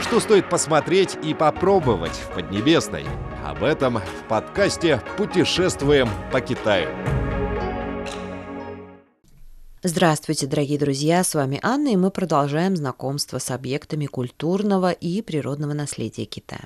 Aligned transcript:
Что 0.00 0.18
стоит 0.18 0.48
посмотреть 0.48 1.18
и 1.22 1.34
попробовать 1.34 2.12
в 2.12 2.34
Поднебесной? 2.34 3.04
Об 3.44 3.62
этом 3.62 3.98
в 3.98 4.28
подкасте 4.28 5.02
«Путешествуем 5.18 6.08
по 6.32 6.40
Китаю». 6.40 6.88
Здравствуйте, 9.82 10.46
дорогие 10.46 10.78
друзья, 10.78 11.22
с 11.22 11.34
вами 11.34 11.60
Анна, 11.62 11.88
и 11.88 11.96
мы 11.96 12.10
продолжаем 12.10 12.76
знакомство 12.76 13.38
с 13.38 13.50
объектами 13.50 14.06
культурного 14.06 14.90
и 14.90 15.20
природного 15.20 15.74
наследия 15.74 16.24
Китая. 16.24 16.64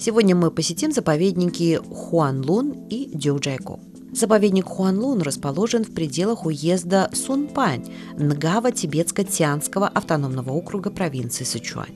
Сегодня 0.00 0.34
мы 0.34 0.50
посетим 0.50 0.90
заповедники 0.92 1.78
Хуанлун 1.92 2.88
и 2.88 3.08
Дюджайко. 3.14 3.78
Заповедник 4.12 4.66
Хуанлун 4.66 5.22
расположен 5.22 5.84
в 5.84 5.92
пределах 5.94 6.44
уезда 6.44 7.10
Сунпань, 7.12 7.86
Нгаво-Тибетско-Тианского 8.16 9.86
автономного 9.86 10.50
округа 10.50 10.90
провинции 10.90 11.44
Сычуань. 11.44 11.94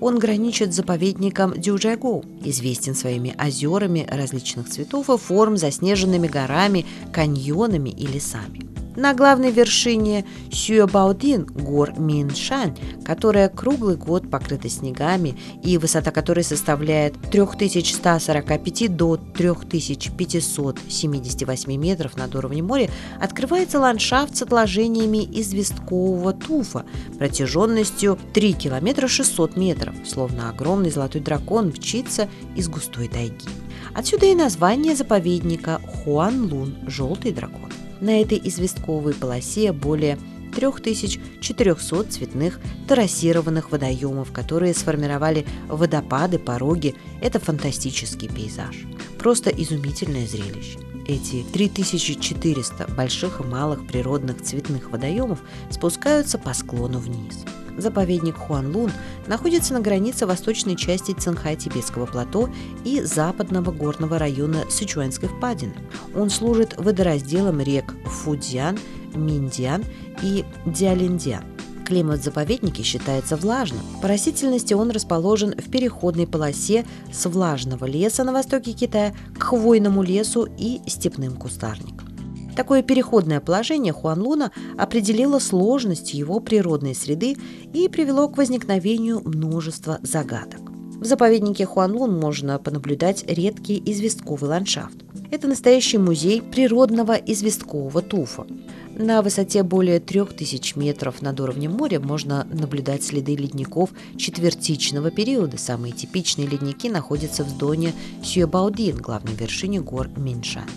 Он 0.00 0.18
граничит 0.18 0.72
с 0.72 0.76
заповедником 0.76 1.52
Дюжайгоу, 1.52 2.24
известен 2.44 2.94
своими 2.94 3.34
озерами 3.38 4.06
различных 4.10 4.68
цветов 4.68 5.08
и 5.08 5.16
форм, 5.16 5.56
заснеженными 5.56 6.26
горами, 6.26 6.84
каньонами 7.12 7.90
и 7.90 8.06
лесами 8.06 8.71
на 8.96 9.14
главной 9.14 9.50
вершине 9.50 10.26
Сюэбаодин 10.50 11.46
гор 11.46 11.98
Миншань, 11.98 12.76
которая 13.04 13.48
круглый 13.48 13.96
год 13.96 14.30
покрыта 14.30 14.68
снегами 14.68 15.38
и 15.62 15.78
высота 15.78 16.10
которой 16.10 16.44
составляет 16.44 17.14
3145 17.30 18.94
до 18.96 19.16
3578 19.16 21.76
метров 21.76 22.16
над 22.16 22.34
уровнем 22.34 22.66
моря, 22.66 22.90
открывается 23.20 23.78
ландшафт 23.80 24.36
с 24.36 24.42
отложениями 24.42 25.24
известкового 25.40 26.32
туфа 26.32 26.84
протяженностью 27.18 28.18
3 28.34 28.52
километра 28.52 29.08
600 29.08 29.56
метров, 29.56 29.94
словно 30.06 30.50
огромный 30.50 30.90
золотой 30.90 31.22
дракон 31.22 31.68
мчится 31.68 32.28
из 32.54 32.68
густой 32.68 33.08
тайги. 33.08 33.48
Отсюда 33.94 34.26
и 34.26 34.34
название 34.34 34.94
заповедника 34.94 35.80
Хуан-Лун– 36.04 36.76
«Желтый 36.86 37.32
дракон». 37.32 37.71
На 38.02 38.20
этой 38.20 38.40
известковой 38.42 39.14
полосе 39.14 39.72
более 39.72 40.18
3400 40.54 42.04
цветных 42.04 42.60
террасированных 42.88 43.70
водоемов, 43.70 44.32
которые 44.32 44.74
сформировали 44.74 45.46
водопады, 45.68 46.38
пороги. 46.38 46.94
Это 47.20 47.40
фантастический 47.40 48.28
пейзаж. 48.28 48.84
Просто 49.18 49.50
изумительное 49.50 50.26
зрелище. 50.26 50.78
Эти 51.06 51.44
3400 51.52 52.86
больших 52.94 53.40
и 53.40 53.44
малых 53.44 53.86
природных 53.86 54.40
цветных 54.42 54.90
водоемов 54.90 55.40
спускаются 55.70 56.38
по 56.38 56.54
склону 56.54 57.00
вниз. 57.00 57.44
Заповедник 57.76 58.36
Хуанлун 58.36 58.92
находится 59.26 59.72
на 59.72 59.80
границе 59.80 60.26
восточной 60.26 60.76
части 60.76 61.12
Цинхай-Тибетского 61.12 62.06
плато 62.06 62.50
и 62.84 63.00
западного 63.00 63.70
горного 63.70 64.18
района 64.18 64.64
Сычуанской 64.68 65.28
впадины. 65.28 65.74
Он 66.14 66.28
служит 66.28 66.74
водоразделом 66.76 67.60
рек 67.60 67.94
Фудзян, 68.04 68.78
Миндиан 69.14 69.84
и 70.22 70.44
Диалиндиан. 70.66 71.44
Климат 71.84 72.20
в 72.20 72.24
заповеднике 72.24 72.82
считается 72.82 73.36
влажным. 73.36 73.82
По 74.00 74.08
растительности 74.08 74.72
он 74.72 74.90
расположен 74.90 75.54
в 75.58 75.70
переходной 75.70 76.26
полосе 76.26 76.86
с 77.12 77.28
влажного 77.28 77.84
леса 77.84 78.24
на 78.24 78.32
востоке 78.32 78.72
Китая 78.72 79.14
к 79.38 79.42
хвойному 79.42 80.02
лесу 80.02 80.48
и 80.56 80.80
степным 80.86 81.36
кустарникам. 81.36 82.08
Такое 82.56 82.82
переходное 82.82 83.40
положение 83.40 83.92
Хуанлуна 83.92 84.52
определило 84.76 85.38
сложность 85.38 86.12
его 86.12 86.38
природной 86.38 86.94
среды 86.94 87.36
и 87.72 87.88
привело 87.88 88.28
к 88.28 88.36
возникновению 88.36 89.22
множества 89.24 89.98
загадок. 90.02 90.60
В 91.00 91.04
заповеднике 91.04 91.66
Хуанлун 91.66 92.16
можно 92.18 92.58
понаблюдать 92.58 93.24
редкий 93.26 93.82
известковый 93.86 94.50
ландшафт. 94.50 94.96
Это 95.32 95.48
настоящий 95.48 95.98
музей 95.98 96.42
природного 96.42 97.14
известкового 97.14 98.02
туфа. 98.02 98.46
На 98.94 99.22
высоте 99.22 99.62
более 99.62 100.00
3000 100.00 100.76
метров 100.76 101.22
над 101.22 101.40
уровнем 101.40 101.72
моря 101.72 101.98
можно 101.98 102.46
наблюдать 102.52 103.02
следы 103.02 103.34
ледников 103.34 103.90
четвертичного 104.18 105.10
периода. 105.10 105.56
Самые 105.56 105.92
типичные 105.92 106.46
ледники 106.46 106.90
находятся 106.90 107.42
в 107.42 107.48
зоне 107.48 107.94
Сюэбаудин, 108.22 108.98
главной 108.98 109.32
вершине 109.32 109.80
гор 109.80 110.08
Миншань. 110.16 110.68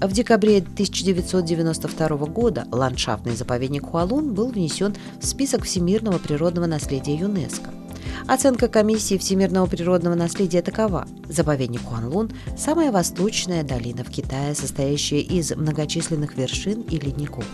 В 0.00 0.12
декабре 0.12 0.58
1992 0.58 2.08
года 2.26 2.66
ландшафтный 2.72 3.36
заповедник 3.36 3.86
Хуалун 3.86 4.34
был 4.34 4.50
внесен 4.50 4.96
в 5.20 5.26
список 5.26 5.64
всемирного 5.64 6.18
природного 6.18 6.66
наследия 6.66 7.14
ЮНЕСКО. 7.14 7.79
Оценка 8.26 8.68
комиссии 8.68 9.18
всемирного 9.18 9.66
природного 9.66 10.14
наследия 10.14 10.62
такова. 10.62 11.06
Заповедник 11.28 11.82
Хуанлун– 11.82 12.30
самая 12.56 12.92
восточная 12.92 13.64
долина 13.64 14.04
в 14.04 14.10
Китае, 14.10 14.54
состоящая 14.54 15.20
из 15.20 15.54
многочисленных 15.54 16.36
вершин 16.36 16.82
и 16.82 16.98
ледников. 16.98 17.44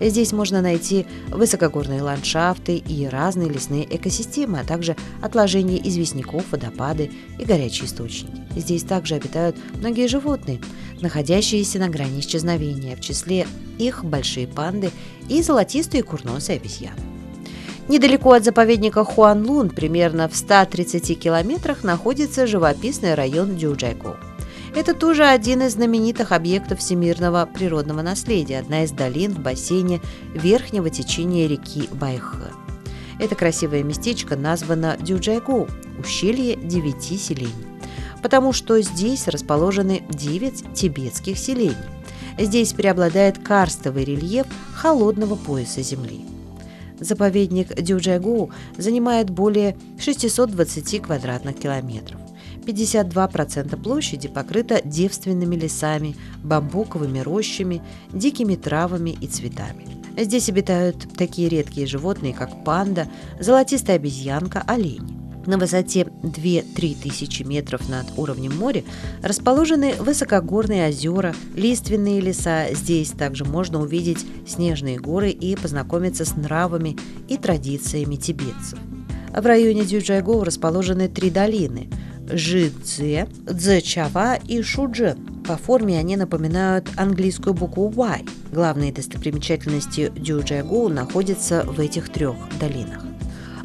Здесь 0.00 0.32
можно 0.32 0.60
найти 0.62 1.06
высокогорные 1.28 2.02
ландшафты 2.02 2.76
и 2.76 3.06
разные 3.06 3.48
лесные 3.48 3.84
экосистемы, 3.96 4.60
а 4.60 4.64
также 4.64 4.96
отложения 5.20 5.80
известняков, 5.88 6.44
водопады 6.50 7.10
и 7.38 7.44
горячие 7.44 7.86
источники. 7.86 8.42
Здесь 8.56 8.84
также 8.84 9.14
обитают 9.14 9.56
многие 9.74 10.08
животные, 10.08 10.60
находящиеся 11.00 11.78
на 11.78 11.88
грани 11.88 12.20
исчезновения, 12.20 12.96
в 12.96 13.00
числе 13.00 13.46
их 13.78 14.04
большие 14.04 14.46
панды 14.46 14.90
и 15.28 15.42
золотистые 15.42 16.02
курносые 16.02 16.58
обезьяны. 16.58 17.11
Недалеко 17.88 18.32
от 18.32 18.44
заповедника 18.44 19.04
Хуанлун, 19.04 19.70
примерно 19.70 20.28
в 20.28 20.36
130 20.36 21.18
километрах, 21.18 21.84
находится 21.84 22.46
живописный 22.46 23.14
район 23.14 23.56
Дюджайго. 23.56 24.16
Это 24.74 24.94
тоже 24.94 25.24
один 25.24 25.62
из 25.62 25.72
знаменитых 25.72 26.32
объектов 26.32 26.78
всемирного 26.78 27.46
природного 27.52 28.02
наследия, 28.02 28.60
одна 28.60 28.84
из 28.84 28.90
долин 28.90 29.32
в 29.32 29.40
бассейне 29.40 30.00
верхнего 30.32 30.88
течения 30.88 31.46
реки 31.46 31.88
Байхэ. 31.92 32.52
Это 33.18 33.34
красивое 33.34 33.82
местечко 33.82 34.36
названо 34.36 34.96
Дюджайгу– 34.98 35.68
ущелье 35.98 36.56
девяти 36.56 37.18
селений 37.18 37.72
потому 38.22 38.52
что 38.52 38.80
здесь 38.80 39.28
расположены 39.28 40.04
9 40.08 40.74
тибетских 40.74 41.36
селений. 41.36 41.76
Здесь 42.38 42.72
преобладает 42.72 43.38
карстовый 43.38 44.04
рельеф 44.04 44.46
холодного 44.74 45.34
пояса 45.34 45.82
Земли. 45.82 46.20
Заповедник 47.02 47.74
Дюджайгу 47.74 48.50
занимает 48.78 49.30
более 49.30 49.76
620 49.98 51.02
квадратных 51.02 51.58
километров. 51.58 52.20
52% 52.64 53.82
площади 53.82 54.28
покрыто 54.28 54.80
девственными 54.84 55.56
лесами, 55.56 56.16
бамбуковыми 56.42 57.18
рощами, 57.18 57.82
дикими 58.12 58.54
травами 58.54 59.10
и 59.10 59.26
цветами. 59.26 59.86
Здесь 60.16 60.48
обитают 60.48 61.08
такие 61.16 61.48
редкие 61.48 61.86
животные, 61.86 62.34
как 62.34 62.64
панда, 62.64 63.08
золотистая 63.40 63.96
обезьянка, 63.96 64.62
олень. 64.66 65.21
На 65.46 65.58
высоте 65.58 66.02
2-3 66.22 66.96
тысячи 67.02 67.42
метров 67.42 67.88
над 67.88 68.06
уровнем 68.16 68.56
моря 68.56 68.84
расположены 69.22 69.94
высокогорные 69.98 70.88
озера, 70.88 71.34
лиственные 71.54 72.20
леса. 72.20 72.66
Здесь 72.72 73.10
также 73.10 73.44
можно 73.44 73.80
увидеть 73.80 74.24
снежные 74.46 74.98
горы 74.98 75.30
и 75.30 75.56
познакомиться 75.56 76.24
с 76.24 76.36
нравами 76.36 76.96
и 77.28 77.36
традициями 77.36 78.16
тибетцев. 78.16 78.78
В 79.36 79.44
районе 79.44 79.84
Дюджайгоу 79.84 80.44
расположены 80.44 81.08
три 81.08 81.30
долины– 81.30 81.88
Жидзе, 82.30 83.28
Цзэчава 83.46 84.36
и 84.46 84.62
Шуджен. 84.62 85.42
По 85.46 85.56
форме 85.56 85.98
они 85.98 86.16
напоминают 86.16 86.88
английскую 86.96 87.54
букву 87.54 87.90
Y. 87.94 88.24
Главные 88.52 88.92
достопримечательности 88.92 90.12
Дюджайгоу 90.16 90.88
находятся 90.88 91.64
в 91.64 91.80
этих 91.80 92.10
трех 92.10 92.36
долинах. 92.60 93.11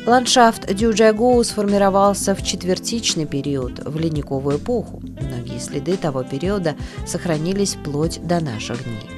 Ландшафт 0.08 0.74
Дюджайгоу 0.74 1.44
сформировался 1.44 2.34
в 2.34 2.42
четвертичный 2.42 3.26
период, 3.26 3.80
в 3.86 4.00
ледниковую 4.00 4.58
эпоху. 4.58 5.02
Многие 5.02 5.60
следы 5.60 5.98
того 5.98 6.24
периода 6.24 6.78
сохранились 7.06 7.76
вплоть 7.76 8.26
до 8.26 8.40
наших 8.40 8.86
дней. 8.86 9.10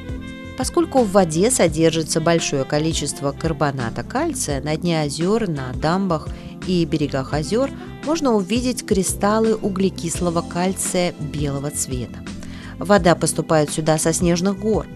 Поскольку 0.58 1.04
в 1.04 1.12
воде 1.12 1.52
содержится 1.52 2.20
большое 2.20 2.64
количество 2.64 3.32
карбоната 3.34 4.02
кальция, 4.02 4.64
на 4.64 4.76
дне 4.78 5.02
озер, 5.02 5.48
на 5.48 5.74
дамбах 5.74 6.28
и 6.66 6.84
берегах 6.86 7.36
озер 7.36 7.70
можно 8.04 8.34
увидеть 8.34 8.84
кристаллы 8.84 9.54
углекислого 9.54 10.42
кальция 10.42 11.14
белого 11.20 11.70
цвета. 11.70 12.18
Вода 12.80 13.14
поступает 13.14 13.70
сюда 13.70 14.00
со 14.00 14.12
снежных 14.12 14.58
гор. 14.58 14.88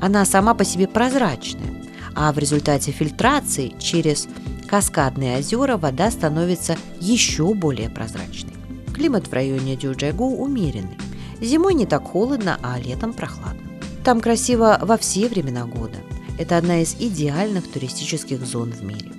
Она 0.00 0.24
сама 0.26 0.54
по 0.54 0.64
себе 0.64 0.86
прозрачная, 0.86 1.74
а 2.14 2.32
в 2.32 2.38
результате 2.38 2.92
фильтрации 2.92 3.74
через 3.80 4.28
каскадные 4.70 5.38
озера 5.38 5.76
вода 5.76 6.12
становится 6.12 6.76
еще 7.00 7.52
более 7.54 7.90
прозрачной. 7.90 8.52
Климат 8.94 9.26
в 9.26 9.32
районе 9.32 9.74
Дюджайгу 9.74 10.24
умеренный. 10.24 10.96
Зимой 11.40 11.74
не 11.74 11.86
так 11.86 12.04
холодно, 12.04 12.56
а 12.62 12.78
летом 12.78 13.12
прохладно. 13.12 13.68
Там 14.04 14.20
красиво 14.20 14.78
во 14.80 14.96
все 14.96 15.26
времена 15.26 15.64
года. 15.66 15.98
Это 16.38 16.56
одна 16.56 16.82
из 16.82 16.94
идеальных 17.00 17.68
туристических 17.68 18.46
зон 18.46 18.70
в 18.70 18.82
мире. 18.84 19.10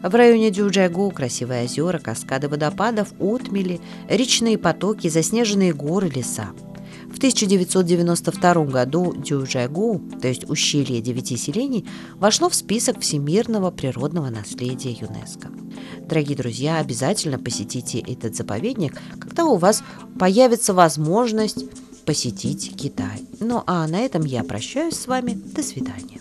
В 0.00 0.14
районе 0.14 0.50
Дюджайгу 0.50 1.10
красивые 1.10 1.64
озера, 1.64 1.98
каскады 1.98 2.48
водопадов, 2.48 3.08
отмели, 3.18 3.80
речные 4.08 4.58
потоки, 4.58 5.08
заснеженные 5.08 5.74
горы, 5.74 6.08
леса. 6.08 6.50
В 7.12 7.16
1992 7.18 8.64
году 8.64 9.14
Дюджайгу, 9.14 10.00
то 10.20 10.28
есть 10.28 10.48
ущелье 10.48 11.00
девяти 11.00 11.36
селений, 11.36 11.86
вошло 12.16 12.48
в 12.48 12.54
список 12.54 13.00
всемирного 13.00 13.70
природного 13.70 14.30
наследия 14.30 14.92
ЮНЕСКО. 14.92 15.50
Дорогие 16.08 16.36
друзья, 16.36 16.78
обязательно 16.78 17.38
посетите 17.38 17.98
этот 17.98 18.36
заповедник, 18.36 18.96
когда 19.18 19.44
у 19.44 19.56
вас 19.56 19.82
появится 20.18 20.72
возможность 20.72 21.66
посетить 22.06 22.76
Китай. 22.76 23.20
Ну 23.40 23.62
а 23.66 23.86
на 23.86 24.00
этом 24.00 24.24
я 24.24 24.42
прощаюсь 24.42 24.96
с 24.96 25.06
вами. 25.06 25.32
До 25.32 25.62
свидания. 25.62 26.20